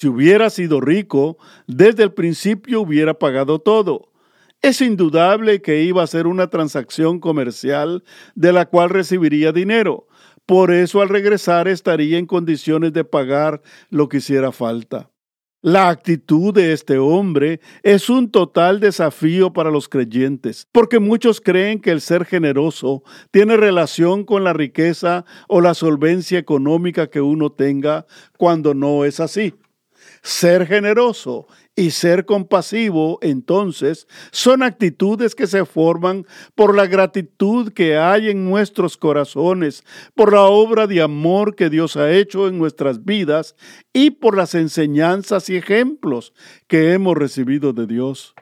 Si 0.00 0.08
hubiera 0.08 0.48
sido 0.48 0.80
rico, 0.80 1.36
desde 1.66 2.04
el 2.04 2.14
principio 2.14 2.80
hubiera 2.80 3.12
pagado 3.12 3.58
todo. 3.58 4.10
Es 4.62 4.80
indudable 4.80 5.60
que 5.60 5.82
iba 5.82 6.02
a 6.02 6.06
ser 6.06 6.26
una 6.26 6.48
transacción 6.48 7.20
comercial 7.20 8.02
de 8.34 8.54
la 8.54 8.64
cual 8.64 8.88
recibiría 8.88 9.52
dinero. 9.52 10.06
Por 10.46 10.72
eso 10.72 11.02
al 11.02 11.10
regresar 11.10 11.68
estaría 11.68 12.16
en 12.16 12.24
condiciones 12.24 12.94
de 12.94 13.04
pagar 13.04 13.60
lo 13.90 14.08
que 14.08 14.16
hiciera 14.18 14.52
falta. 14.52 15.10
La 15.60 15.90
actitud 15.90 16.54
de 16.54 16.72
este 16.72 16.96
hombre 16.96 17.60
es 17.82 18.08
un 18.08 18.30
total 18.30 18.80
desafío 18.80 19.52
para 19.52 19.70
los 19.70 19.86
creyentes, 19.86 20.66
porque 20.72 20.98
muchos 20.98 21.42
creen 21.42 21.78
que 21.78 21.90
el 21.90 22.00
ser 22.00 22.24
generoso 22.24 23.02
tiene 23.30 23.58
relación 23.58 24.24
con 24.24 24.44
la 24.44 24.54
riqueza 24.54 25.26
o 25.46 25.60
la 25.60 25.74
solvencia 25.74 26.38
económica 26.38 27.10
que 27.10 27.20
uno 27.20 27.52
tenga, 27.52 28.06
cuando 28.38 28.72
no 28.72 29.04
es 29.04 29.20
así. 29.20 29.52
Ser 30.22 30.66
generoso 30.66 31.46
y 31.74 31.92
ser 31.92 32.26
compasivo, 32.26 33.18
entonces, 33.22 34.06
son 34.32 34.62
actitudes 34.62 35.34
que 35.34 35.46
se 35.46 35.64
forman 35.64 36.26
por 36.54 36.76
la 36.76 36.86
gratitud 36.86 37.72
que 37.72 37.96
hay 37.96 38.28
en 38.28 38.48
nuestros 38.48 38.98
corazones, 38.98 39.82
por 40.14 40.32
la 40.32 40.42
obra 40.42 40.86
de 40.86 41.00
amor 41.00 41.54
que 41.54 41.70
Dios 41.70 41.96
ha 41.96 42.12
hecho 42.12 42.48
en 42.48 42.58
nuestras 42.58 43.04
vidas 43.04 43.54
y 43.94 44.10
por 44.10 44.36
las 44.36 44.54
enseñanzas 44.54 45.48
y 45.48 45.56
ejemplos 45.56 46.34
que 46.66 46.92
hemos 46.92 47.16
recibido 47.16 47.72
de 47.72 47.86
Dios. 47.86 48.34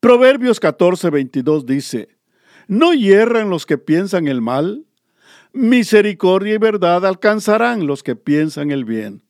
Proverbios 0.00 0.60
14:22 0.60 1.64
dice, 1.64 2.08
¿no 2.66 2.92
hierran 2.92 3.48
los 3.48 3.64
que 3.64 3.78
piensan 3.78 4.28
el 4.28 4.42
mal? 4.42 4.86
Misericordia 5.52 6.54
y 6.54 6.58
verdad 6.58 7.06
alcanzarán 7.06 7.86
los 7.86 8.02
que 8.02 8.16
piensan 8.16 8.70
el 8.70 8.84
bien. 8.84 9.23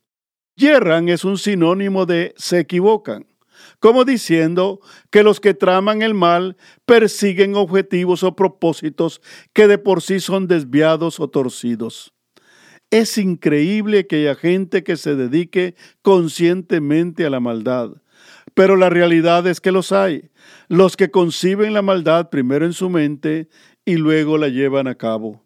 Yerran 0.57 1.09
es 1.09 1.25
un 1.25 1.37
sinónimo 1.37 2.07
de 2.07 2.33
se 2.37 2.61
equivocan, 2.61 3.27
como 3.81 4.05
diciendo 4.05 4.81
que 5.11 5.25
los 5.25 5.41
que 5.41 5.53
traman 5.53 6.03
el 6.03 6.15
mal 6.15 6.57
persiguen 6.87 7.57
objetivos 7.57 8.23
o 8.23 8.37
propósitos 8.37 9.21
que 9.53 9.67
de 9.67 9.79
por 9.79 10.01
sí 10.01 10.21
son 10.21 10.47
desviados 10.47 11.19
o 11.19 11.29
torcidos. 11.29 12.15
Es 12.91 13.19
increíble 13.19 14.07
que 14.07 14.17
haya 14.17 14.37
gente 14.37 14.85
que 14.85 14.97
se 14.97 15.17
dedique 15.17 15.75
conscientemente 16.03 17.27
a 17.27 17.31
la 17.31 17.41
maldad, 17.41 17.91
pero 18.55 18.77
la 18.77 18.91
realidad 18.91 19.49
es 19.49 19.61
que 19.61 19.73
los 19.73 19.91
hay, 19.91 20.31
los 20.69 20.97
que 20.97 21.11
conciben 21.11 21.75
la 21.75 21.83
maldad 21.83 22.31
primero 22.31 22.65
en 22.65 22.73
su 22.73 22.91
mente 22.91 23.49
y 23.85 23.97
luego 23.97 24.39
la 24.39 24.49
llevan 24.49 24.87
a 24.87 24.95
cabo. 24.95 25.44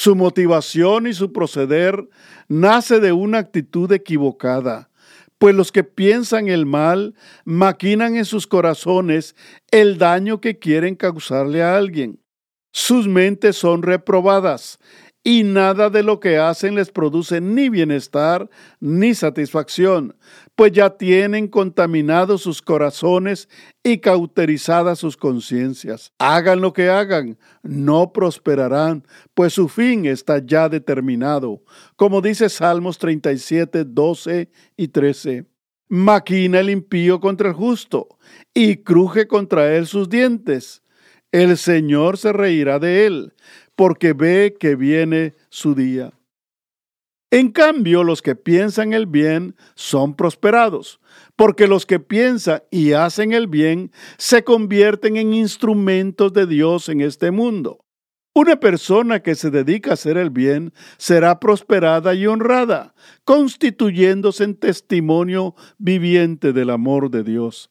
Su 0.00 0.14
motivación 0.14 1.08
y 1.08 1.12
su 1.12 1.32
proceder 1.32 2.08
nace 2.46 3.00
de 3.00 3.10
una 3.10 3.38
actitud 3.38 3.90
equivocada, 3.90 4.90
pues 5.38 5.56
los 5.56 5.72
que 5.72 5.82
piensan 5.82 6.46
el 6.46 6.66
mal 6.66 7.16
maquinan 7.44 8.14
en 8.14 8.24
sus 8.24 8.46
corazones 8.46 9.34
el 9.72 9.98
daño 9.98 10.40
que 10.40 10.60
quieren 10.60 10.94
causarle 10.94 11.64
a 11.64 11.76
alguien. 11.76 12.20
Sus 12.70 13.08
mentes 13.08 13.56
son 13.56 13.82
reprobadas 13.82 14.78
y 15.28 15.44
nada 15.44 15.90
de 15.90 16.02
lo 16.02 16.20
que 16.20 16.38
hacen 16.38 16.74
les 16.74 16.90
produce 16.90 17.38
ni 17.38 17.68
bienestar 17.68 18.48
ni 18.80 19.12
satisfacción, 19.14 20.16
pues 20.54 20.72
ya 20.72 20.96
tienen 20.96 21.48
contaminados 21.48 22.40
sus 22.40 22.62
corazones 22.62 23.46
y 23.82 23.98
cauterizadas 23.98 24.98
sus 24.98 25.18
conciencias. 25.18 26.14
Hagan 26.18 26.62
lo 26.62 26.72
que 26.72 26.88
hagan, 26.88 27.36
no 27.62 28.10
prosperarán, 28.10 29.04
pues 29.34 29.52
su 29.52 29.68
fin 29.68 30.06
está 30.06 30.38
ya 30.38 30.70
determinado, 30.70 31.62
como 31.96 32.22
dice 32.22 32.48
Salmos 32.48 32.96
37, 32.96 33.84
12 33.84 34.50
y 34.78 34.88
13. 34.88 35.44
Maquina 35.90 36.60
el 36.60 36.70
impío 36.70 37.20
contra 37.20 37.48
el 37.50 37.54
justo 37.54 38.16
y 38.54 38.76
cruje 38.76 39.28
contra 39.28 39.76
él 39.76 39.86
sus 39.86 40.08
dientes. 40.08 40.82
El 41.30 41.58
Señor 41.58 42.16
se 42.16 42.32
reirá 42.32 42.78
de 42.78 43.04
él, 43.04 43.34
porque 43.78 44.12
ve 44.12 44.56
que 44.58 44.74
viene 44.74 45.36
su 45.50 45.76
día. 45.76 46.12
En 47.30 47.52
cambio, 47.52 48.02
los 48.02 48.22
que 48.22 48.34
piensan 48.34 48.92
el 48.92 49.06
bien 49.06 49.54
son 49.76 50.16
prosperados, 50.16 50.98
porque 51.36 51.68
los 51.68 51.86
que 51.86 52.00
piensan 52.00 52.64
y 52.72 52.94
hacen 52.94 53.32
el 53.32 53.46
bien 53.46 53.92
se 54.16 54.42
convierten 54.42 55.16
en 55.16 55.32
instrumentos 55.32 56.32
de 56.32 56.48
Dios 56.48 56.88
en 56.88 57.02
este 57.02 57.30
mundo. 57.30 57.84
Una 58.34 58.58
persona 58.58 59.20
que 59.20 59.36
se 59.36 59.52
dedica 59.52 59.90
a 59.90 59.94
hacer 59.94 60.16
el 60.16 60.30
bien 60.30 60.72
será 60.96 61.38
prosperada 61.38 62.14
y 62.14 62.26
honrada, 62.26 62.96
constituyéndose 63.24 64.42
en 64.42 64.56
testimonio 64.56 65.54
viviente 65.78 66.52
del 66.52 66.70
amor 66.70 67.12
de 67.12 67.22
Dios. 67.22 67.70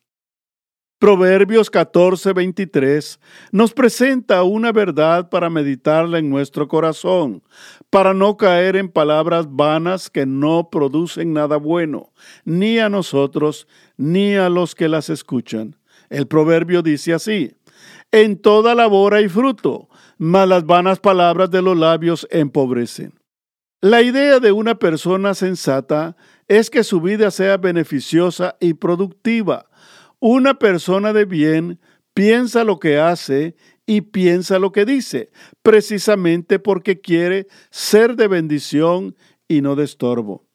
Proverbios 0.99 1.69
14:23 1.69 3.19
nos 3.51 3.71
presenta 3.71 4.41
una 4.41 4.71
verdad 4.71 5.29
para 5.29 5.47
meditarla 5.47 6.17
en 6.17 6.27
nuestro 6.27 6.67
corazón, 6.67 7.43
para 7.91 8.15
no 8.15 8.35
caer 8.35 8.75
en 8.75 8.89
palabras 8.89 9.45
vanas 9.47 10.09
que 10.09 10.25
no 10.25 10.69
producen 10.71 11.33
nada 11.33 11.57
bueno, 11.57 12.13
ni 12.45 12.79
a 12.79 12.89
nosotros, 12.89 13.67
ni 13.95 14.37
a 14.37 14.49
los 14.49 14.73
que 14.73 14.87
las 14.87 15.11
escuchan. 15.11 15.75
El 16.09 16.25
proverbio 16.25 16.81
dice 16.81 17.13
así, 17.13 17.53
en 18.11 18.35
toda 18.41 18.73
labor 18.73 19.13
hay 19.13 19.29
fruto, 19.29 19.89
mas 20.17 20.47
las 20.47 20.65
vanas 20.65 20.99
palabras 20.99 21.51
de 21.51 21.61
los 21.61 21.77
labios 21.77 22.27
empobrecen. 22.31 23.13
La 23.81 24.01
idea 24.01 24.39
de 24.39 24.51
una 24.51 24.79
persona 24.79 25.35
sensata 25.35 26.15
es 26.47 26.71
que 26.71 26.83
su 26.83 27.01
vida 27.01 27.29
sea 27.29 27.57
beneficiosa 27.57 28.55
y 28.59 28.73
productiva, 28.73 29.66
una 30.19 30.59
persona 30.59 31.13
de 31.13 31.25
bien 31.25 31.79
piensa 32.13 32.63
lo 32.63 32.79
que 32.79 32.99
hace 32.99 33.55
y 33.85 34.01
piensa 34.01 34.59
lo 34.59 34.71
que 34.71 34.85
dice, 34.85 35.29
precisamente 35.61 36.59
porque 36.59 36.99
quiere 36.99 37.47
ser 37.69 38.15
de 38.15 38.27
bendición 38.27 39.15
y 39.47 39.61
no 39.61 39.75
de 39.75 39.85
estorbo. 39.85 40.47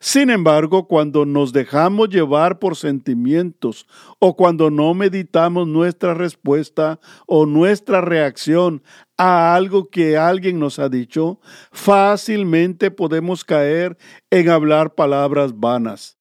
Sin 0.00 0.30
embargo, 0.30 0.86
cuando 0.86 1.24
nos 1.24 1.52
dejamos 1.52 2.08
llevar 2.08 2.58
por 2.58 2.76
sentimientos 2.76 3.86
o 4.20 4.36
cuando 4.36 4.70
no 4.70 4.94
meditamos 4.94 5.66
nuestra 5.66 6.14
respuesta 6.14 7.00
o 7.26 7.46
nuestra 7.46 8.00
reacción 8.00 8.82
a 9.16 9.54
algo 9.54 9.88
que 9.88 10.16
alguien 10.16 10.60
nos 10.60 10.78
ha 10.78 10.88
dicho, 10.88 11.40
fácilmente 11.72 12.90
podemos 12.90 13.44
caer 13.44 13.96
en 14.30 14.50
hablar 14.50 14.94
palabras 14.94 15.58
vanas. 15.58 16.17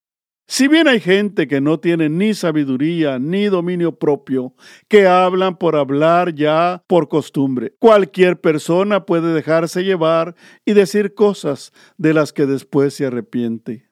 Si 0.50 0.70
bien 0.70 0.88
hay 0.88 1.02
gente 1.02 1.46
que 1.46 1.60
no 1.60 1.82
tiene 1.82 2.08
ni 2.08 2.34
sabiduría 2.34 3.20
ni 3.20 3.48
dominio 3.48 4.00
propio, 4.00 4.56
que 4.88 5.06
hablan 5.06 5.58
por 5.58 5.76
hablar 5.76 6.34
ya 6.34 6.86
por 6.88 7.10
costumbre, 7.10 7.76
cualquier 7.80 8.40
persona 8.40 9.06
puede 9.06 9.34
dejarse 9.34 9.84
llevar 9.84 10.36
y 10.64 10.72
decir 10.72 11.14
cosas 11.14 11.74
de 11.98 12.14
las 12.14 12.32
que 12.32 12.46
después 12.46 12.94
se 12.94 13.08
arrepiente. 13.08 13.90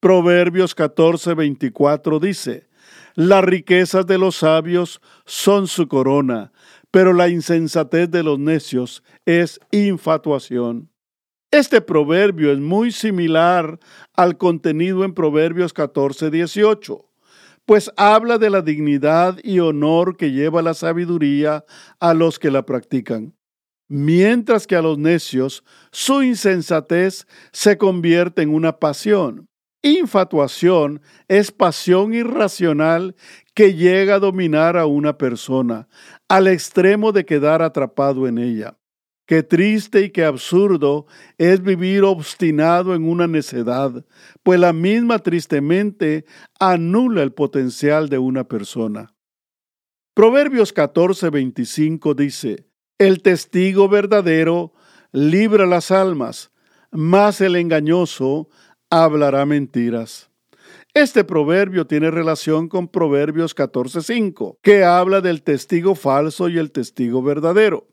Proverbios 0.00 0.74
14:24 0.74 2.18
dice, 2.18 2.68
Las 3.14 3.44
riquezas 3.44 4.06
de 4.06 4.16
los 4.16 4.36
sabios 4.36 5.02
son 5.26 5.68
su 5.68 5.86
corona, 5.86 6.50
pero 6.90 7.12
la 7.12 7.28
insensatez 7.28 8.10
de 8.10 8.22
los 8.22 8.38
necios 8.38 9.04
es 9.26 9.60
infatuación. 9.70 10.91
Este 11.52 11.82
proverbio 11.82 12.50
es 12.50 12.58
muy 12.60 12.92
similar 12.92 13.78
al 14.14 14.38
contenido 14.38 15.04
en 15.04 15.12
Proverbios 15.12 15.74
14, 15.74 16.30
18, 16.30 17.04
pues 17.66 17.92
habla 17.98 18.38
de 18.38 18.48
la 18.48 18.62
dignidad 18.62 19.36
y 19.44 19.60
honor 19.60 20.16
que 20.16 20.32
lleva 20.32 20.62
la 20.62 20.72
sabiduría 20.72 21.66
a 22.00 22.14
los 22.14 22.38
que 22.38 22.50
la 22.50 22.64
practican, 22.64 23.34
mientras 23.86 24.66
que 24.66 24.76
a 24.76 24.80
los 24.80 24.96
necios 24.96 25.62
su 25.90 26.22
insensatez 26.22 27.26
se 27.52 27.76
convierte 27.76 28.40
en 28.40 28.54
una 28.54 28.78
pasión. 28.78 29.46
Infatuación 29.82 31.02
es 31.28 31.50
pasión 31.52 32.14
irracional 32.14 33.14
que 33.52 33.74
llega 33.74 34.14
a 34.14 34.20
dominar 34.20 34.78
a 34.78 34.86
una 34.86 35.18
persona, 35.18 35.86
al 36.30 36.48
extremo 36.48 37.12
de 37.12 37.26
quedar 37.26 37.60
atrapado 37.60 38.26
en 38.26 38.38
ella. 38.38 38.78
Qué 39.32 39.42
triste 39.42 40.02
y 40.02 40.10
qué 40.10 40.26
absurdo 40.26 41.06
es 41.38 41.62
vivir 41.62 42.02
obstinado 42.02 42.94
en 42.94 43.08
una 43.08 43.26
necedad, 43.26 44.04
pues 44.42 44.60
la 44.60 44.74
misma 44.74 45.20
tristemente 45.20 46.26
anula 46.60 47.22
el 47.22 47.32
potencial 47.32 48.10
de 48.10 48.18
una 48.18 48.44
persona. 48.44 49.14
Proverbios 50.12 50.74
14:25 50.74 52.14
dice, 52.14 52.66
El 52.98 53.22
testigo 53.22 53.88
verdadero 53.88 54.74
libra 55.12 55.64
las 55.64 55.90
almas, 55.90 56.50
mas 56.90 57.40
el 57.40 57.56
engañoso 57.56 58.50
hablará 58.90 59.46
mentiras. 59.46 60.30
Este 60.92 61.24
proverbio 61.24 61.86
tiene 61.86 62.10
relación 62.10 62.68
con 62.68 62.86
Proverbios 62.86 63.56
14:5, 63.56 64.58
que 64.60 64.84
habla 64.84 65.22
del 65.22 65.42
testigo 65.42 65.94
falso 65.94 66.50
y 66.50 66.58
el 66.58 66.70
testigo 66.70 67.22
verdadero. 67.22 67.91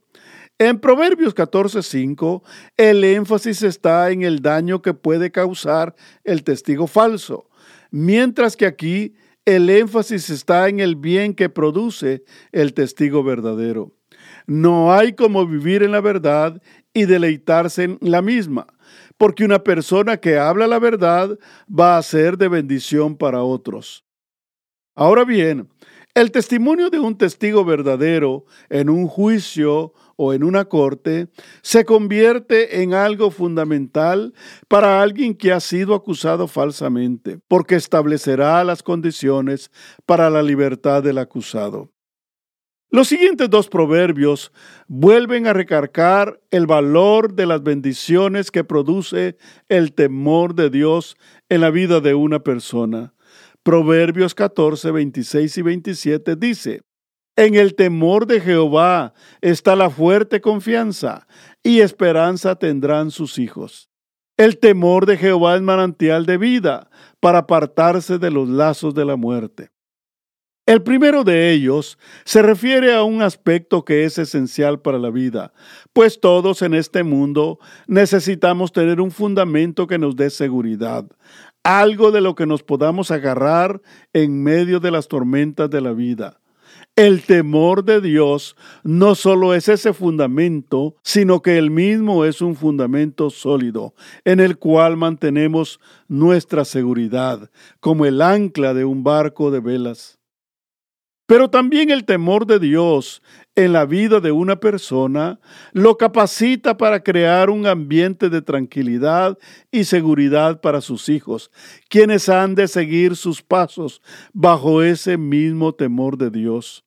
En 0.62 0.78
Proverbios 0.78 1.34
14:5, 1.34 2.44
el 2.75 3.06
énfasis 3.06 3.63
está 3.63 4.12
en 4.12 4.24
el 4.24 4.42
daño 4.42 4.82
que 4.82 4.94
puede 4.94 5.32
causar 5.32 5.96
el 6.25 6.44
testigo 6.44 6.86
falso, 6.86 7.50
mientras 7.92 8.58
que 8.58 8.66
aquí 8.66 9.13
el 9.46 9.70
énfasis 9.70 10.30
está 10.30 10.68
en 10.68 10.82
el 10.82 10.98
bien 10.98 11.34
que 11.34 11.48
produce 11.48 12.25
el 12.51 12.74
testigo 12.74 13.24
verdadero. 13.24 13.94
No 14.48 14.92
hay 14.92 15.13
como 15.13 15.48
vivir 15.48 15.82
en 15.82 15.94
la 15.94 16.01
verdad 16.01 16.62
y 16.94 17.06
deleitarse 17.06 17.86
en 17.86 17.98
la 18.01 18.22
misma, 18.22 18.68
porque 19.16 19.46
una 19.46 19.63
persona 19.63 20.18
que 20.18 20.38
habla 20.38 20.68
la 20.68 20.80
verdad 20.80 21.39
va 21.68 21.98
a 21.98 22.04
ser 22.04 22.38
de 22.38 22.50
bendición 22.50 23.16
para 23.16 23.44
otros. 23.44 24.04
Ahora 24.94 25.24
bien, 25.24 25.70
el 26.16 26.32
testimonio 26.32 26.89
de 26.89 27.00
un 27.00 27.18
testigo 27.18 27.63
verdadero 27.63 28.44
en 28.70 28.89
un 28.89 29.08
juicio 29.08 29.94
o 30.21 30.33
en 30.33 30.43
una 30.43 30.65
corte 30.65 31.29
se 31.61 31.85
convierte 31.85 32.81
en 32.83 32.93
algo 32.93 33.31
fundamental 33.31 34.33
para 34.67 35.01
alguien 35.01 35.33
que 35.33 35.53
ha 35.53 35.61
sido 35.61 35.95
acusado 35.95 36.49
falsamente, 36.49 37.39
porque 37.47 37.75
establecerá 37.75 38.62
las 38.65 38.84
condiciones 38.84 39.71
para 40.05 40.29
la 40.29 40.43
libertad 40.43 41.01
del 41.01 41.19
acusado. 41.19 41.93
Los 42.91 43.08
siguientes 43.08 43.49
dos 43.49 43.69
proverbios 43.69 44.51
vuelven 44.89 45.47
a 45.47 45.53
recargar 45.53 46.41
el 46.51 46.67
valor 46.67 47.34
de 47.34 47.45
las 47.45 47.63
bendiciones 47.63 48.51
que 48.51 48.65
produce 48.65 49.38
el 49.69 49.93
temor 49.93 50.53
de 50.53 50.69
Dios 50.69 51.15
en 51.47 51.62
la 51.62 51.69
vida 51.69 52.01
de 52.01 52.13
una 52.13 52.39
persona. 52.39 53.13
Proverbios 53.63 54.36
14, 54.36 54.91
26 54.91 55.58
y 55.60 55.62
27 55.62 56.36
dice, 56.36 56.82
en 57.39 57.56
el 57.56 57.73
temor 57.73 58.28
de 58.28 58.41
Jehová 58.41 59.13
está 59.39 59.78
la 59.78 59.89
fuerte 59.89 60.41
confianza, 60.41 61.25
y 61.63 61.80
esperanza 61.80 62.56
tendrán 62.56 63.12
sus 63.12 63.39
hijos. 63.39 63.89
El 64.36 64.60
temor 64.60 65.06
de 65.06 65.15
Jehová 65.15 65.56
es 65.56 65.62
manantial 65.62 66.25
de 66.25 66.38
vida 66.38 66.89
para 67.21 67.39
apartarse 67.39 68.17
de 68.17 68.30
los 68.30 68.49
lazos 68.49 68.93
de 68.93 69.06
la 69.06 69.15
muerte. 69.15 69.69
El 70.65 70.84
primero 70.84 71.23
de 71.23 71.54
ellos 71.54 71.97
se 72.25 72.41
refiere 72.41 72.93
a 72.93 73.04
un 73.04 73.21
aspecto 73.21 73.86
que 73.86 74.04
es 74.04 74.17
esencial 74.17 74.82
para 74.82 74.99
la 74.99 75.10
vida, 75.10 75.54
pues 75.93 76.19
todos 76.19 76.62
en 76.62 76.73
este 76.73 77.04
mundo 77.04 77.58
necesitamos 77.88 78.73
tener 78.73 78.99
un 78.99 79.12
fundamento 79.12 79.88
que 79.88 79.97
nos 79.97 80.17
dé 80.17 80.30
seguridad, 80.30 81.06
algo 81.63 82.12
de 82.12 82.19
lo 82.19 82.36
que 82.36 82.45
nos 82.45 82.63
podamos 82.63 83.12
agarrar 83.12 83.82
en 84.12 84.43
medio 84.43 84.82
de 84.82 84.91
las 84.91 85.08
tormentas 85.08 85.69
de 85.69 85.80
la 85.80 85.93
vida. 85.93 86.41
El 86.99 87.21
temor 87.21 87.85
de 87.85 88.01
Dios 88.01 88.57
no 88.83 89.15
solo 89.15 89.53
es 89.53 89.69
ese 89.69 89.93
fundamento, 89.93 90.97
sino 91.01 91.41
que 91.41 91.57
el 91.57 91.71
mismo 91.71 92.25
es 92.25 92.41
un 92.41 92.57
fundamento 92.57 93.29
sólido 93.29 93.93
en 94.25 94.41
el 94.41 94.57
cual 94.57 94.97
mantenemos 94.97 95.79
nuestra 96.09 96.65
seguridad, 96.65 97.49
como 97.79 98.05
el 98.05 98.21
ancla 98.21 98.73
de 98.73 98.83
un 98.83 99.05
barco 99.05 99.49
de 99.49 99.62
velas. 99.62 100.19
Pero 101.25 101.49
también 101.49 101.89
el 101.89 102.03
temor 102.03 102.45
de 102.45 102.59
Dios 102.59 103.21
en 103.55 103.71
la 103.71 103.85
vida 103.85 104.19
de 104.19 104.33
una 104.33 104.59
persona 104.59 105.39
lo 105.71 105.95
capacita 105.95 106.75
para 106.75 107.01
crear 107.01 107.49
un 107.49 107.65
ambiente 107.65 108.29
de 108.29 108.41
tranquilidad 108.41 109.38
y 109.71 109.85
seguridad 109.85 110.59
para 110.59 110.81
sus 110.81 111.07
hijos, 111.07 111.49
quienes 111.88 112.27
han 112.27 112.55
de 112.55 112.67
seguir 112.67 113.15
sus 113.15 113.41
pasos 113.41 114.01
bajo 114.33 114.83
ese 114.83 115.17
mismo 115.17 115.71
temor 115.73 116.17
de 116.17 116.29
Dios. 116.29 116.83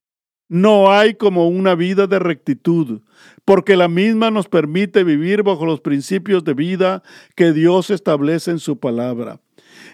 No 0.53 0.93
hay 0.93 1.15
como 1.15 1.49
una 1.49 1.75
vida 1.75 2.07
de 2.07 2.19
rectitud, 2.19 3.01
porque 3.47 3.75
la 3.75 3.89
misma 3.89 4.31
nos 4.31 4.49
permite 4.49 5.03
vivir 5.03 5.43
bajo 5.43 5.65
los 5.65 5.81
principios 5.81 6.45
de 6.45 6.53
vida 6.53 7.03
que 7.37 7.55
Dios 7.55 7.89
establece 7.89 8.51
en 8.51 8.59
su 8.59 8.79
palabra. 8.79 9.41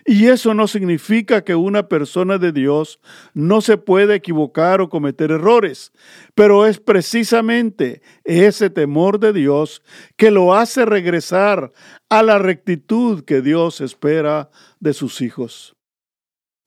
Y 0.05 0.27
eso 0.27 0.55
no 0.55 0.67
significa 0.67 1.45
que 1.45 1.55
una 1.55 1.87
persona 1.87 2.39
de 2.39 2.51
Dios 2.51 2.99
no 3.35 3.61
se 3.61 3.77
puede 3.77 4.17
equivocar 4.17 4.81
o 4.81 4.89
cometer 4.89 5.31
errores, 5.31 5.93
pero 6.35 6.67
es 6.67 6.81
precisamente 6.81 8.03
ese 8.25 8.69
temor 8.69 9.21
de 9.21 9.33
Dios 9.33 9.81
que 10.17 10.33
lo 10.33 10.57
hace 10.57 10.85
regresar 10.85 11.73
a 12.09 12.25
la 12.25 12.41
rectitud 12.41 13.23
que 13.23 13.43
Dios 13.43 13.81
espera 13.81 14.51
de 14.81 14.93
sus 14.93 15.21
hijos. 15.21 15.77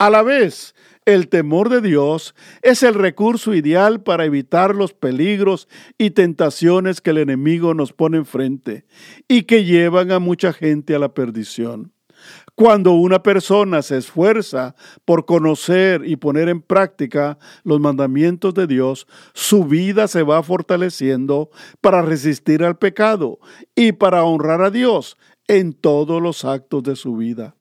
A 0.02 0.10
la 0.10 0.24
vez, 0.24 0.74
el 1.06 1.30
temor 1.30 1.70
de 1.70 1.82
Dios 1.82 2.36
es 2.62 2.84
el 2.84 2.94
recurso 2.94 3.54
ideal 3.54 4.02
para 4.02 4.26
evitar 4.26 4.76
los 4.76 4.94
peligros 4.94 5.68
y 5.98 6.12
tentaciones 6.12 7.02
que 7.02 7.10
el 7.10 7.18
enemigo 7.18 7.74
nos 7.74 7.94
pone 7.94 8.18
enfrente 8.18 8.86
y 9.28 9.44
que 9.44 9.66
llevan 9.66 10.12
a 10.12 10.20
mucha 10.20 10.54
gente 10.54 10.96
a 10.96 11.00
la 11.00 11.14
perdición. 11.14 11.92
Cuando 12.54 12.92
una 12.92 13.24
persona 13.24 13.82
se 13.82 13.98
esfuerza 13.98 14.76
por 15.06 15.26
conocer 15.26 16.04
y 16.06 16.18
poner 16.18 16.50
en 16.50 16.62
práctica 16.62 17.40
los 17.64 17.80
mandamientos 17.80 18.54
de 18.54 18.68
Dios, 18.68 19.08
su 19.34 19.66
vida 19.66 20.08
se 20.08 20.22
va 20.22 20.44
fortaleciendo 20.44 21.50
para 21.82 22.04
resistir 22.04 22.64
al 22.64 22.78
pecado 22.78 23.40
y 23.76 23.94
para 23.94 24.24
honrar 24.24 24.62
a 24.62 24.70
Dios 24.70 25.18
en 25.48 25.74
todos 25.74 26.22
los 26.22 26.46
actos 26.46 26.84
de 26.84 26.96
su 26.96 27.16
vida. 27.16 27.56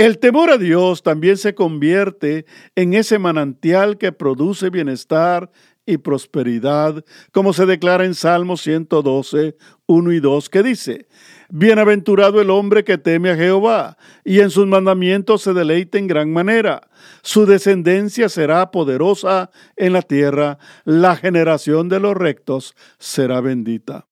El 0.00 0.18
temor 0.18 0.48
a 0.48 0.56
Dios 0.56 1.02
también 1.02 1.36
se 1.36 1.54
convierte 1.54 2.46
en 2.74 2.94
ese 2.94 3.18
manantial 3.18 3.98
que 3.98 4.12
produce 4.12 4.70
bienestar 4.70 5.52
y 5.84 5.98
prosperidad, 5.98 7.04
como 7.32 7.52
se 7.52 7.66
declara 7.66 8.06
en 8.06 8.14
Salmo 8.14 8.56
112, 8.56 9.58
1 9.84 10.12
y 10.12 10.20
2, 10.20 10.48
que 10.48 10.62
dice, 10.62 11.06
Bienaventurado 11.50 12.40
el 12.40 12.48
hombre 12.48 12.82
que 12.82 12.96
teme 12.96 13.28
a 13.28 13.36
Jehová, 13.36 13.98
y 14.24 14.40
en 14.40 14.48
sus 14.48 14.66
mandamientos 14.66 15.42
se 15.42 15.52
deleite 15.52 15.98
en 15.98 16.06
gran 16.06 16.32
manera. 16.32 16.88
Su 17.20 17.44
descendencia 17.44 18.30
será 18.30 18.70
poderosa 18.70 19.50
en 19.76 19.92
la 19.92 20.00
tierra, 20.00 20.56
la 20.86 21.14
generación 21.14 21.90
de 21.90 22.00
los 22.00 22.16
rectos 22.16 22.74
será 22.98 23.42
bendita. 23.42 24.06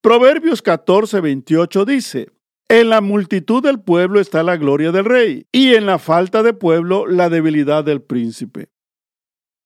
Proverbios 0.00 0.62
14, 0.62 1.20
28 1.20 1.84
dice, 1.84 2.30
En 2.68 2.88
la 2.88 3.00
multitud 3.00 3.62
del 3.62 3.80
pueblo 3.80 4.20
está 4.20 4.42
la 4.42 4.56
gloria 4.56 4.90
del 4.90 5.04
rey, 5.04 5.46
y 5.52 5.74
en 5.74 5.86
la 5.86 5.98
falta 5.98 6.42
de 6.42 6.54
pueblo 6.54 7.06
la 7.06 7.28
debilidad 7.28 7.84
del 7.84 8.00
príncipe. 8.00 8.70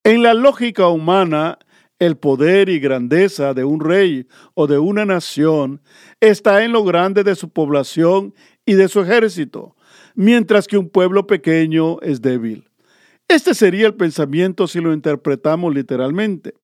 En 0.04 0.22
la 0.22 0.34
lógica 0.34 0.88
humana, 0.88 1.58
el 1.98 2.16
poder 2.16 2.68
y 2.68 2.78
grandeza 2.78 3.54
de 3.54 3.64
un 3.64 3.80
rey 3.80 4.26
o 4.54 4.66
de 4.66 4.78
una 4.78 5.04
nación 5.04 5.82
está 6.20 6.64
en 6.64 6.72
lo 6.72 6.84
grande 6.84 7.24
de 7.24 7.34
su 7.34 7.50
población 7.50 8.34
y 8.64 8.74
de 8.74 8.88
su 8.88 9.00
ejército, 9.00 9.76
mientras 10.14 10.66
que 10.66 10.78
un 10.78 10.88
pueblo 10.88 11.26
pequeño 11.26 12.00
es 12.00 12.20
débil. 12.20 12.68
Este 13.28 13.54
sería 13.54 13.86
el 13.86 13.94
pensamiento 13.94 14.66
si 14.66 14.80
lo 14.80 14.92
interpretamos 14.92 15.74
literalmente. 15.74 16.54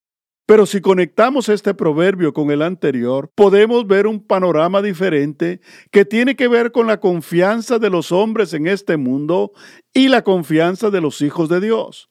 Pero 0.46 0.66
si 0.66 0.82
conectamos 0.82 1.48
este 1.48 1.72
proverbio 1.72 2.34
con 2.34 2.50
el 2.50 2.60
anterior, 2.60 3.30
podemos 3.34 3.86
ver 3.86 4.06
un 4.06 4.20
panorama 4.20 4.82
diferente 4.82 5.60
que 5.90 6.04
tiene 6.04 6.36
que 6.36 6.48
ver 6.48 6.70
con 6.70 6.86
la 6.86 7.00
confianza 7.00 7.78
de 7.78 7.88
los 7.88 8.12
hombres 8.12 8.52
en 8.52 8.66
este 8.66 8.98
mundo 8.98 9.52
y 9.94 10.08
la 10.08 10.22
confianza 10.22 10.90
de 10.90 11.00
los 11.00 11.22
hijos 11.22 11.48
de 11.48 11.60
Dios. 11.60 12.10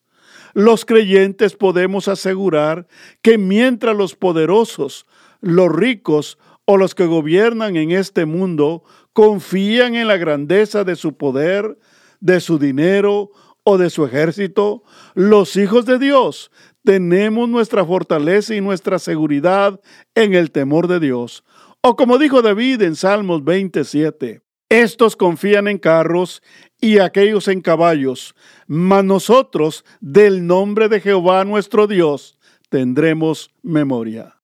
Los 0.55 0.83
creyentes 0.83 1.55
podemos 1.55 2.07
asegurar 2.07 2.87
que 3.21 3.37
mientras 3.37 3.95
los 3.95 4.15
poderosos, 4.15 5.05
los 5.39 5.71
ricos 5.71 6.39
o 6.65 6.77
los 6.77 6.95
que 6.95 7.05
gobiernan 7.05 7.75
en 7.75 7.91
este 7.91 8.25
mundo 8.25 8.83
confían 9.13 9.93
en 9.93 10.07
la 10.07 10.17
grandeza 10.17 10.83
de 10.83 10.95
su 10.95 11.17
poder, 11.17 11.77
de 12.19 12.39
su 12.39 12.57
dinero 12.57 13.29
o 13.63 13.77
de 13.77 13.89
su 13.89 14.05
ejército, 14.05 14.83
los 15.13 15.55
hijos 15.55 15.85
de 15.85 15.99
Dios 15.99 16.51
tenemos 16.83 17.47
nuestra 17.47 17.85
fortaleza 17.85 18.55
y 18.55 18.61
nuestra 18.61 18.99
seguridad 18.99 19.79
en 20.15 20.33
el 20.33 20.51
temor 20.51 20.87
de 20.87 20.99
Dios. 20.99 21.43
O 21.81 21.95
como 21.95 22.17
dijo 22.17 22.41
David 22.41 22.81
en 22.81 22.95
Salmos 22.95 23.43
27, 23.43 24.41
estos 24.69 25.15
confían 25.15 25.67
en 25.67 25.77
carros 25.77 26.41
y 26.81 26.99
aquellos 26.99 27.47
en 27.47 27.61
caballos, 27.61 28.35
mas 28.67 29.03
nosotros 29.03 29.85
del 30.01 30.45
nombre 30.47 30.89
de 30.89 30.99
Jehová 30.99 31.45
nuestro 31.45 31.87
Dios 31.87 32.37
tendremos 32.69 33.51
memoria. 33.61 34.39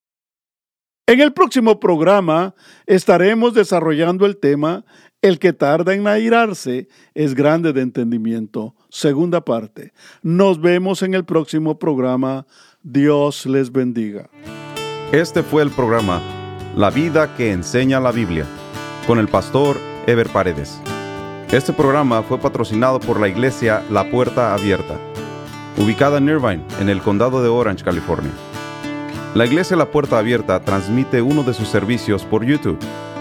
En 1.07 1.19
el 1.21 1.33
próximo 1.33 1.79
programa 1.79 2.53
estaremos 2.85 3.55
desarrollando 3.55 4.27
el 4.27 4.37
tema 4.37 4.85
El 5.21 5.37
que 5.37 5.51
tarda 5.51 5.93
en 5.93 6.07
airarse 6.07 6.87
es 7.13 7.35
grande 7.35 7.73
de 7.73 7.81
entendimiento. 7.81 8.73
Segunda 8.89 9.43
parte. 9.43 9.91
Nos 10.21 10.61
vemos 10.61 11.03
en 11.03 11.13
el 11.13 11.25
próximo 11.25 11.77
programa. 11.77 12.45
Dios 12.83 13.45
les 13.45 13.69
bendiga. 13.69 14.29
Este 15.11 15.43
fue 15.43 15.63
el 15.63 15.71
programa 15.71 16.21
La 16.77 16.89
vida 16.89 17.35
que 17.35 17.51
enseña 17.51 17.99
la 17.99 18.13
Biblia 18.13 18.45
con 19.07 19.19
el 19.19 19.27
pastor 19.27 19.75
Ever 20.07 20.29
Paredes. 20.29 20.79
Este 21.51 21.73
programa 21.73 22.23
fue 22.23 22.37
patrocinado 22.37 23.01
por 23.01 23.19
la 23.19 23.27
iglesia 23.27 23.83
La 23.89 24.09
Puerta 24.09 24.53
Abierta, 24.53 24.97
ubicada 25.77 26.19
en 26.19 26.29
Irvine, 26.29 26.63
en 26.79 26.87
el 26.87 27.01
condado 27.01 27.43
de 27.43 27.49
Orange, 27.49 27.83
California. 27.83 28.31
La 29.35 29.45
iglesia 29.45 29.75
La 29.75 29.91
Puerta 29.91 30.17
Abierta 30.17 30.63
transmite 30.63 31.21
uno 31.21 31.43
de 31.43 31.53
sus 31.53 31.67
servicios 31.67 32.23
por 32.23 32.45
YouTube. 32.45 32.79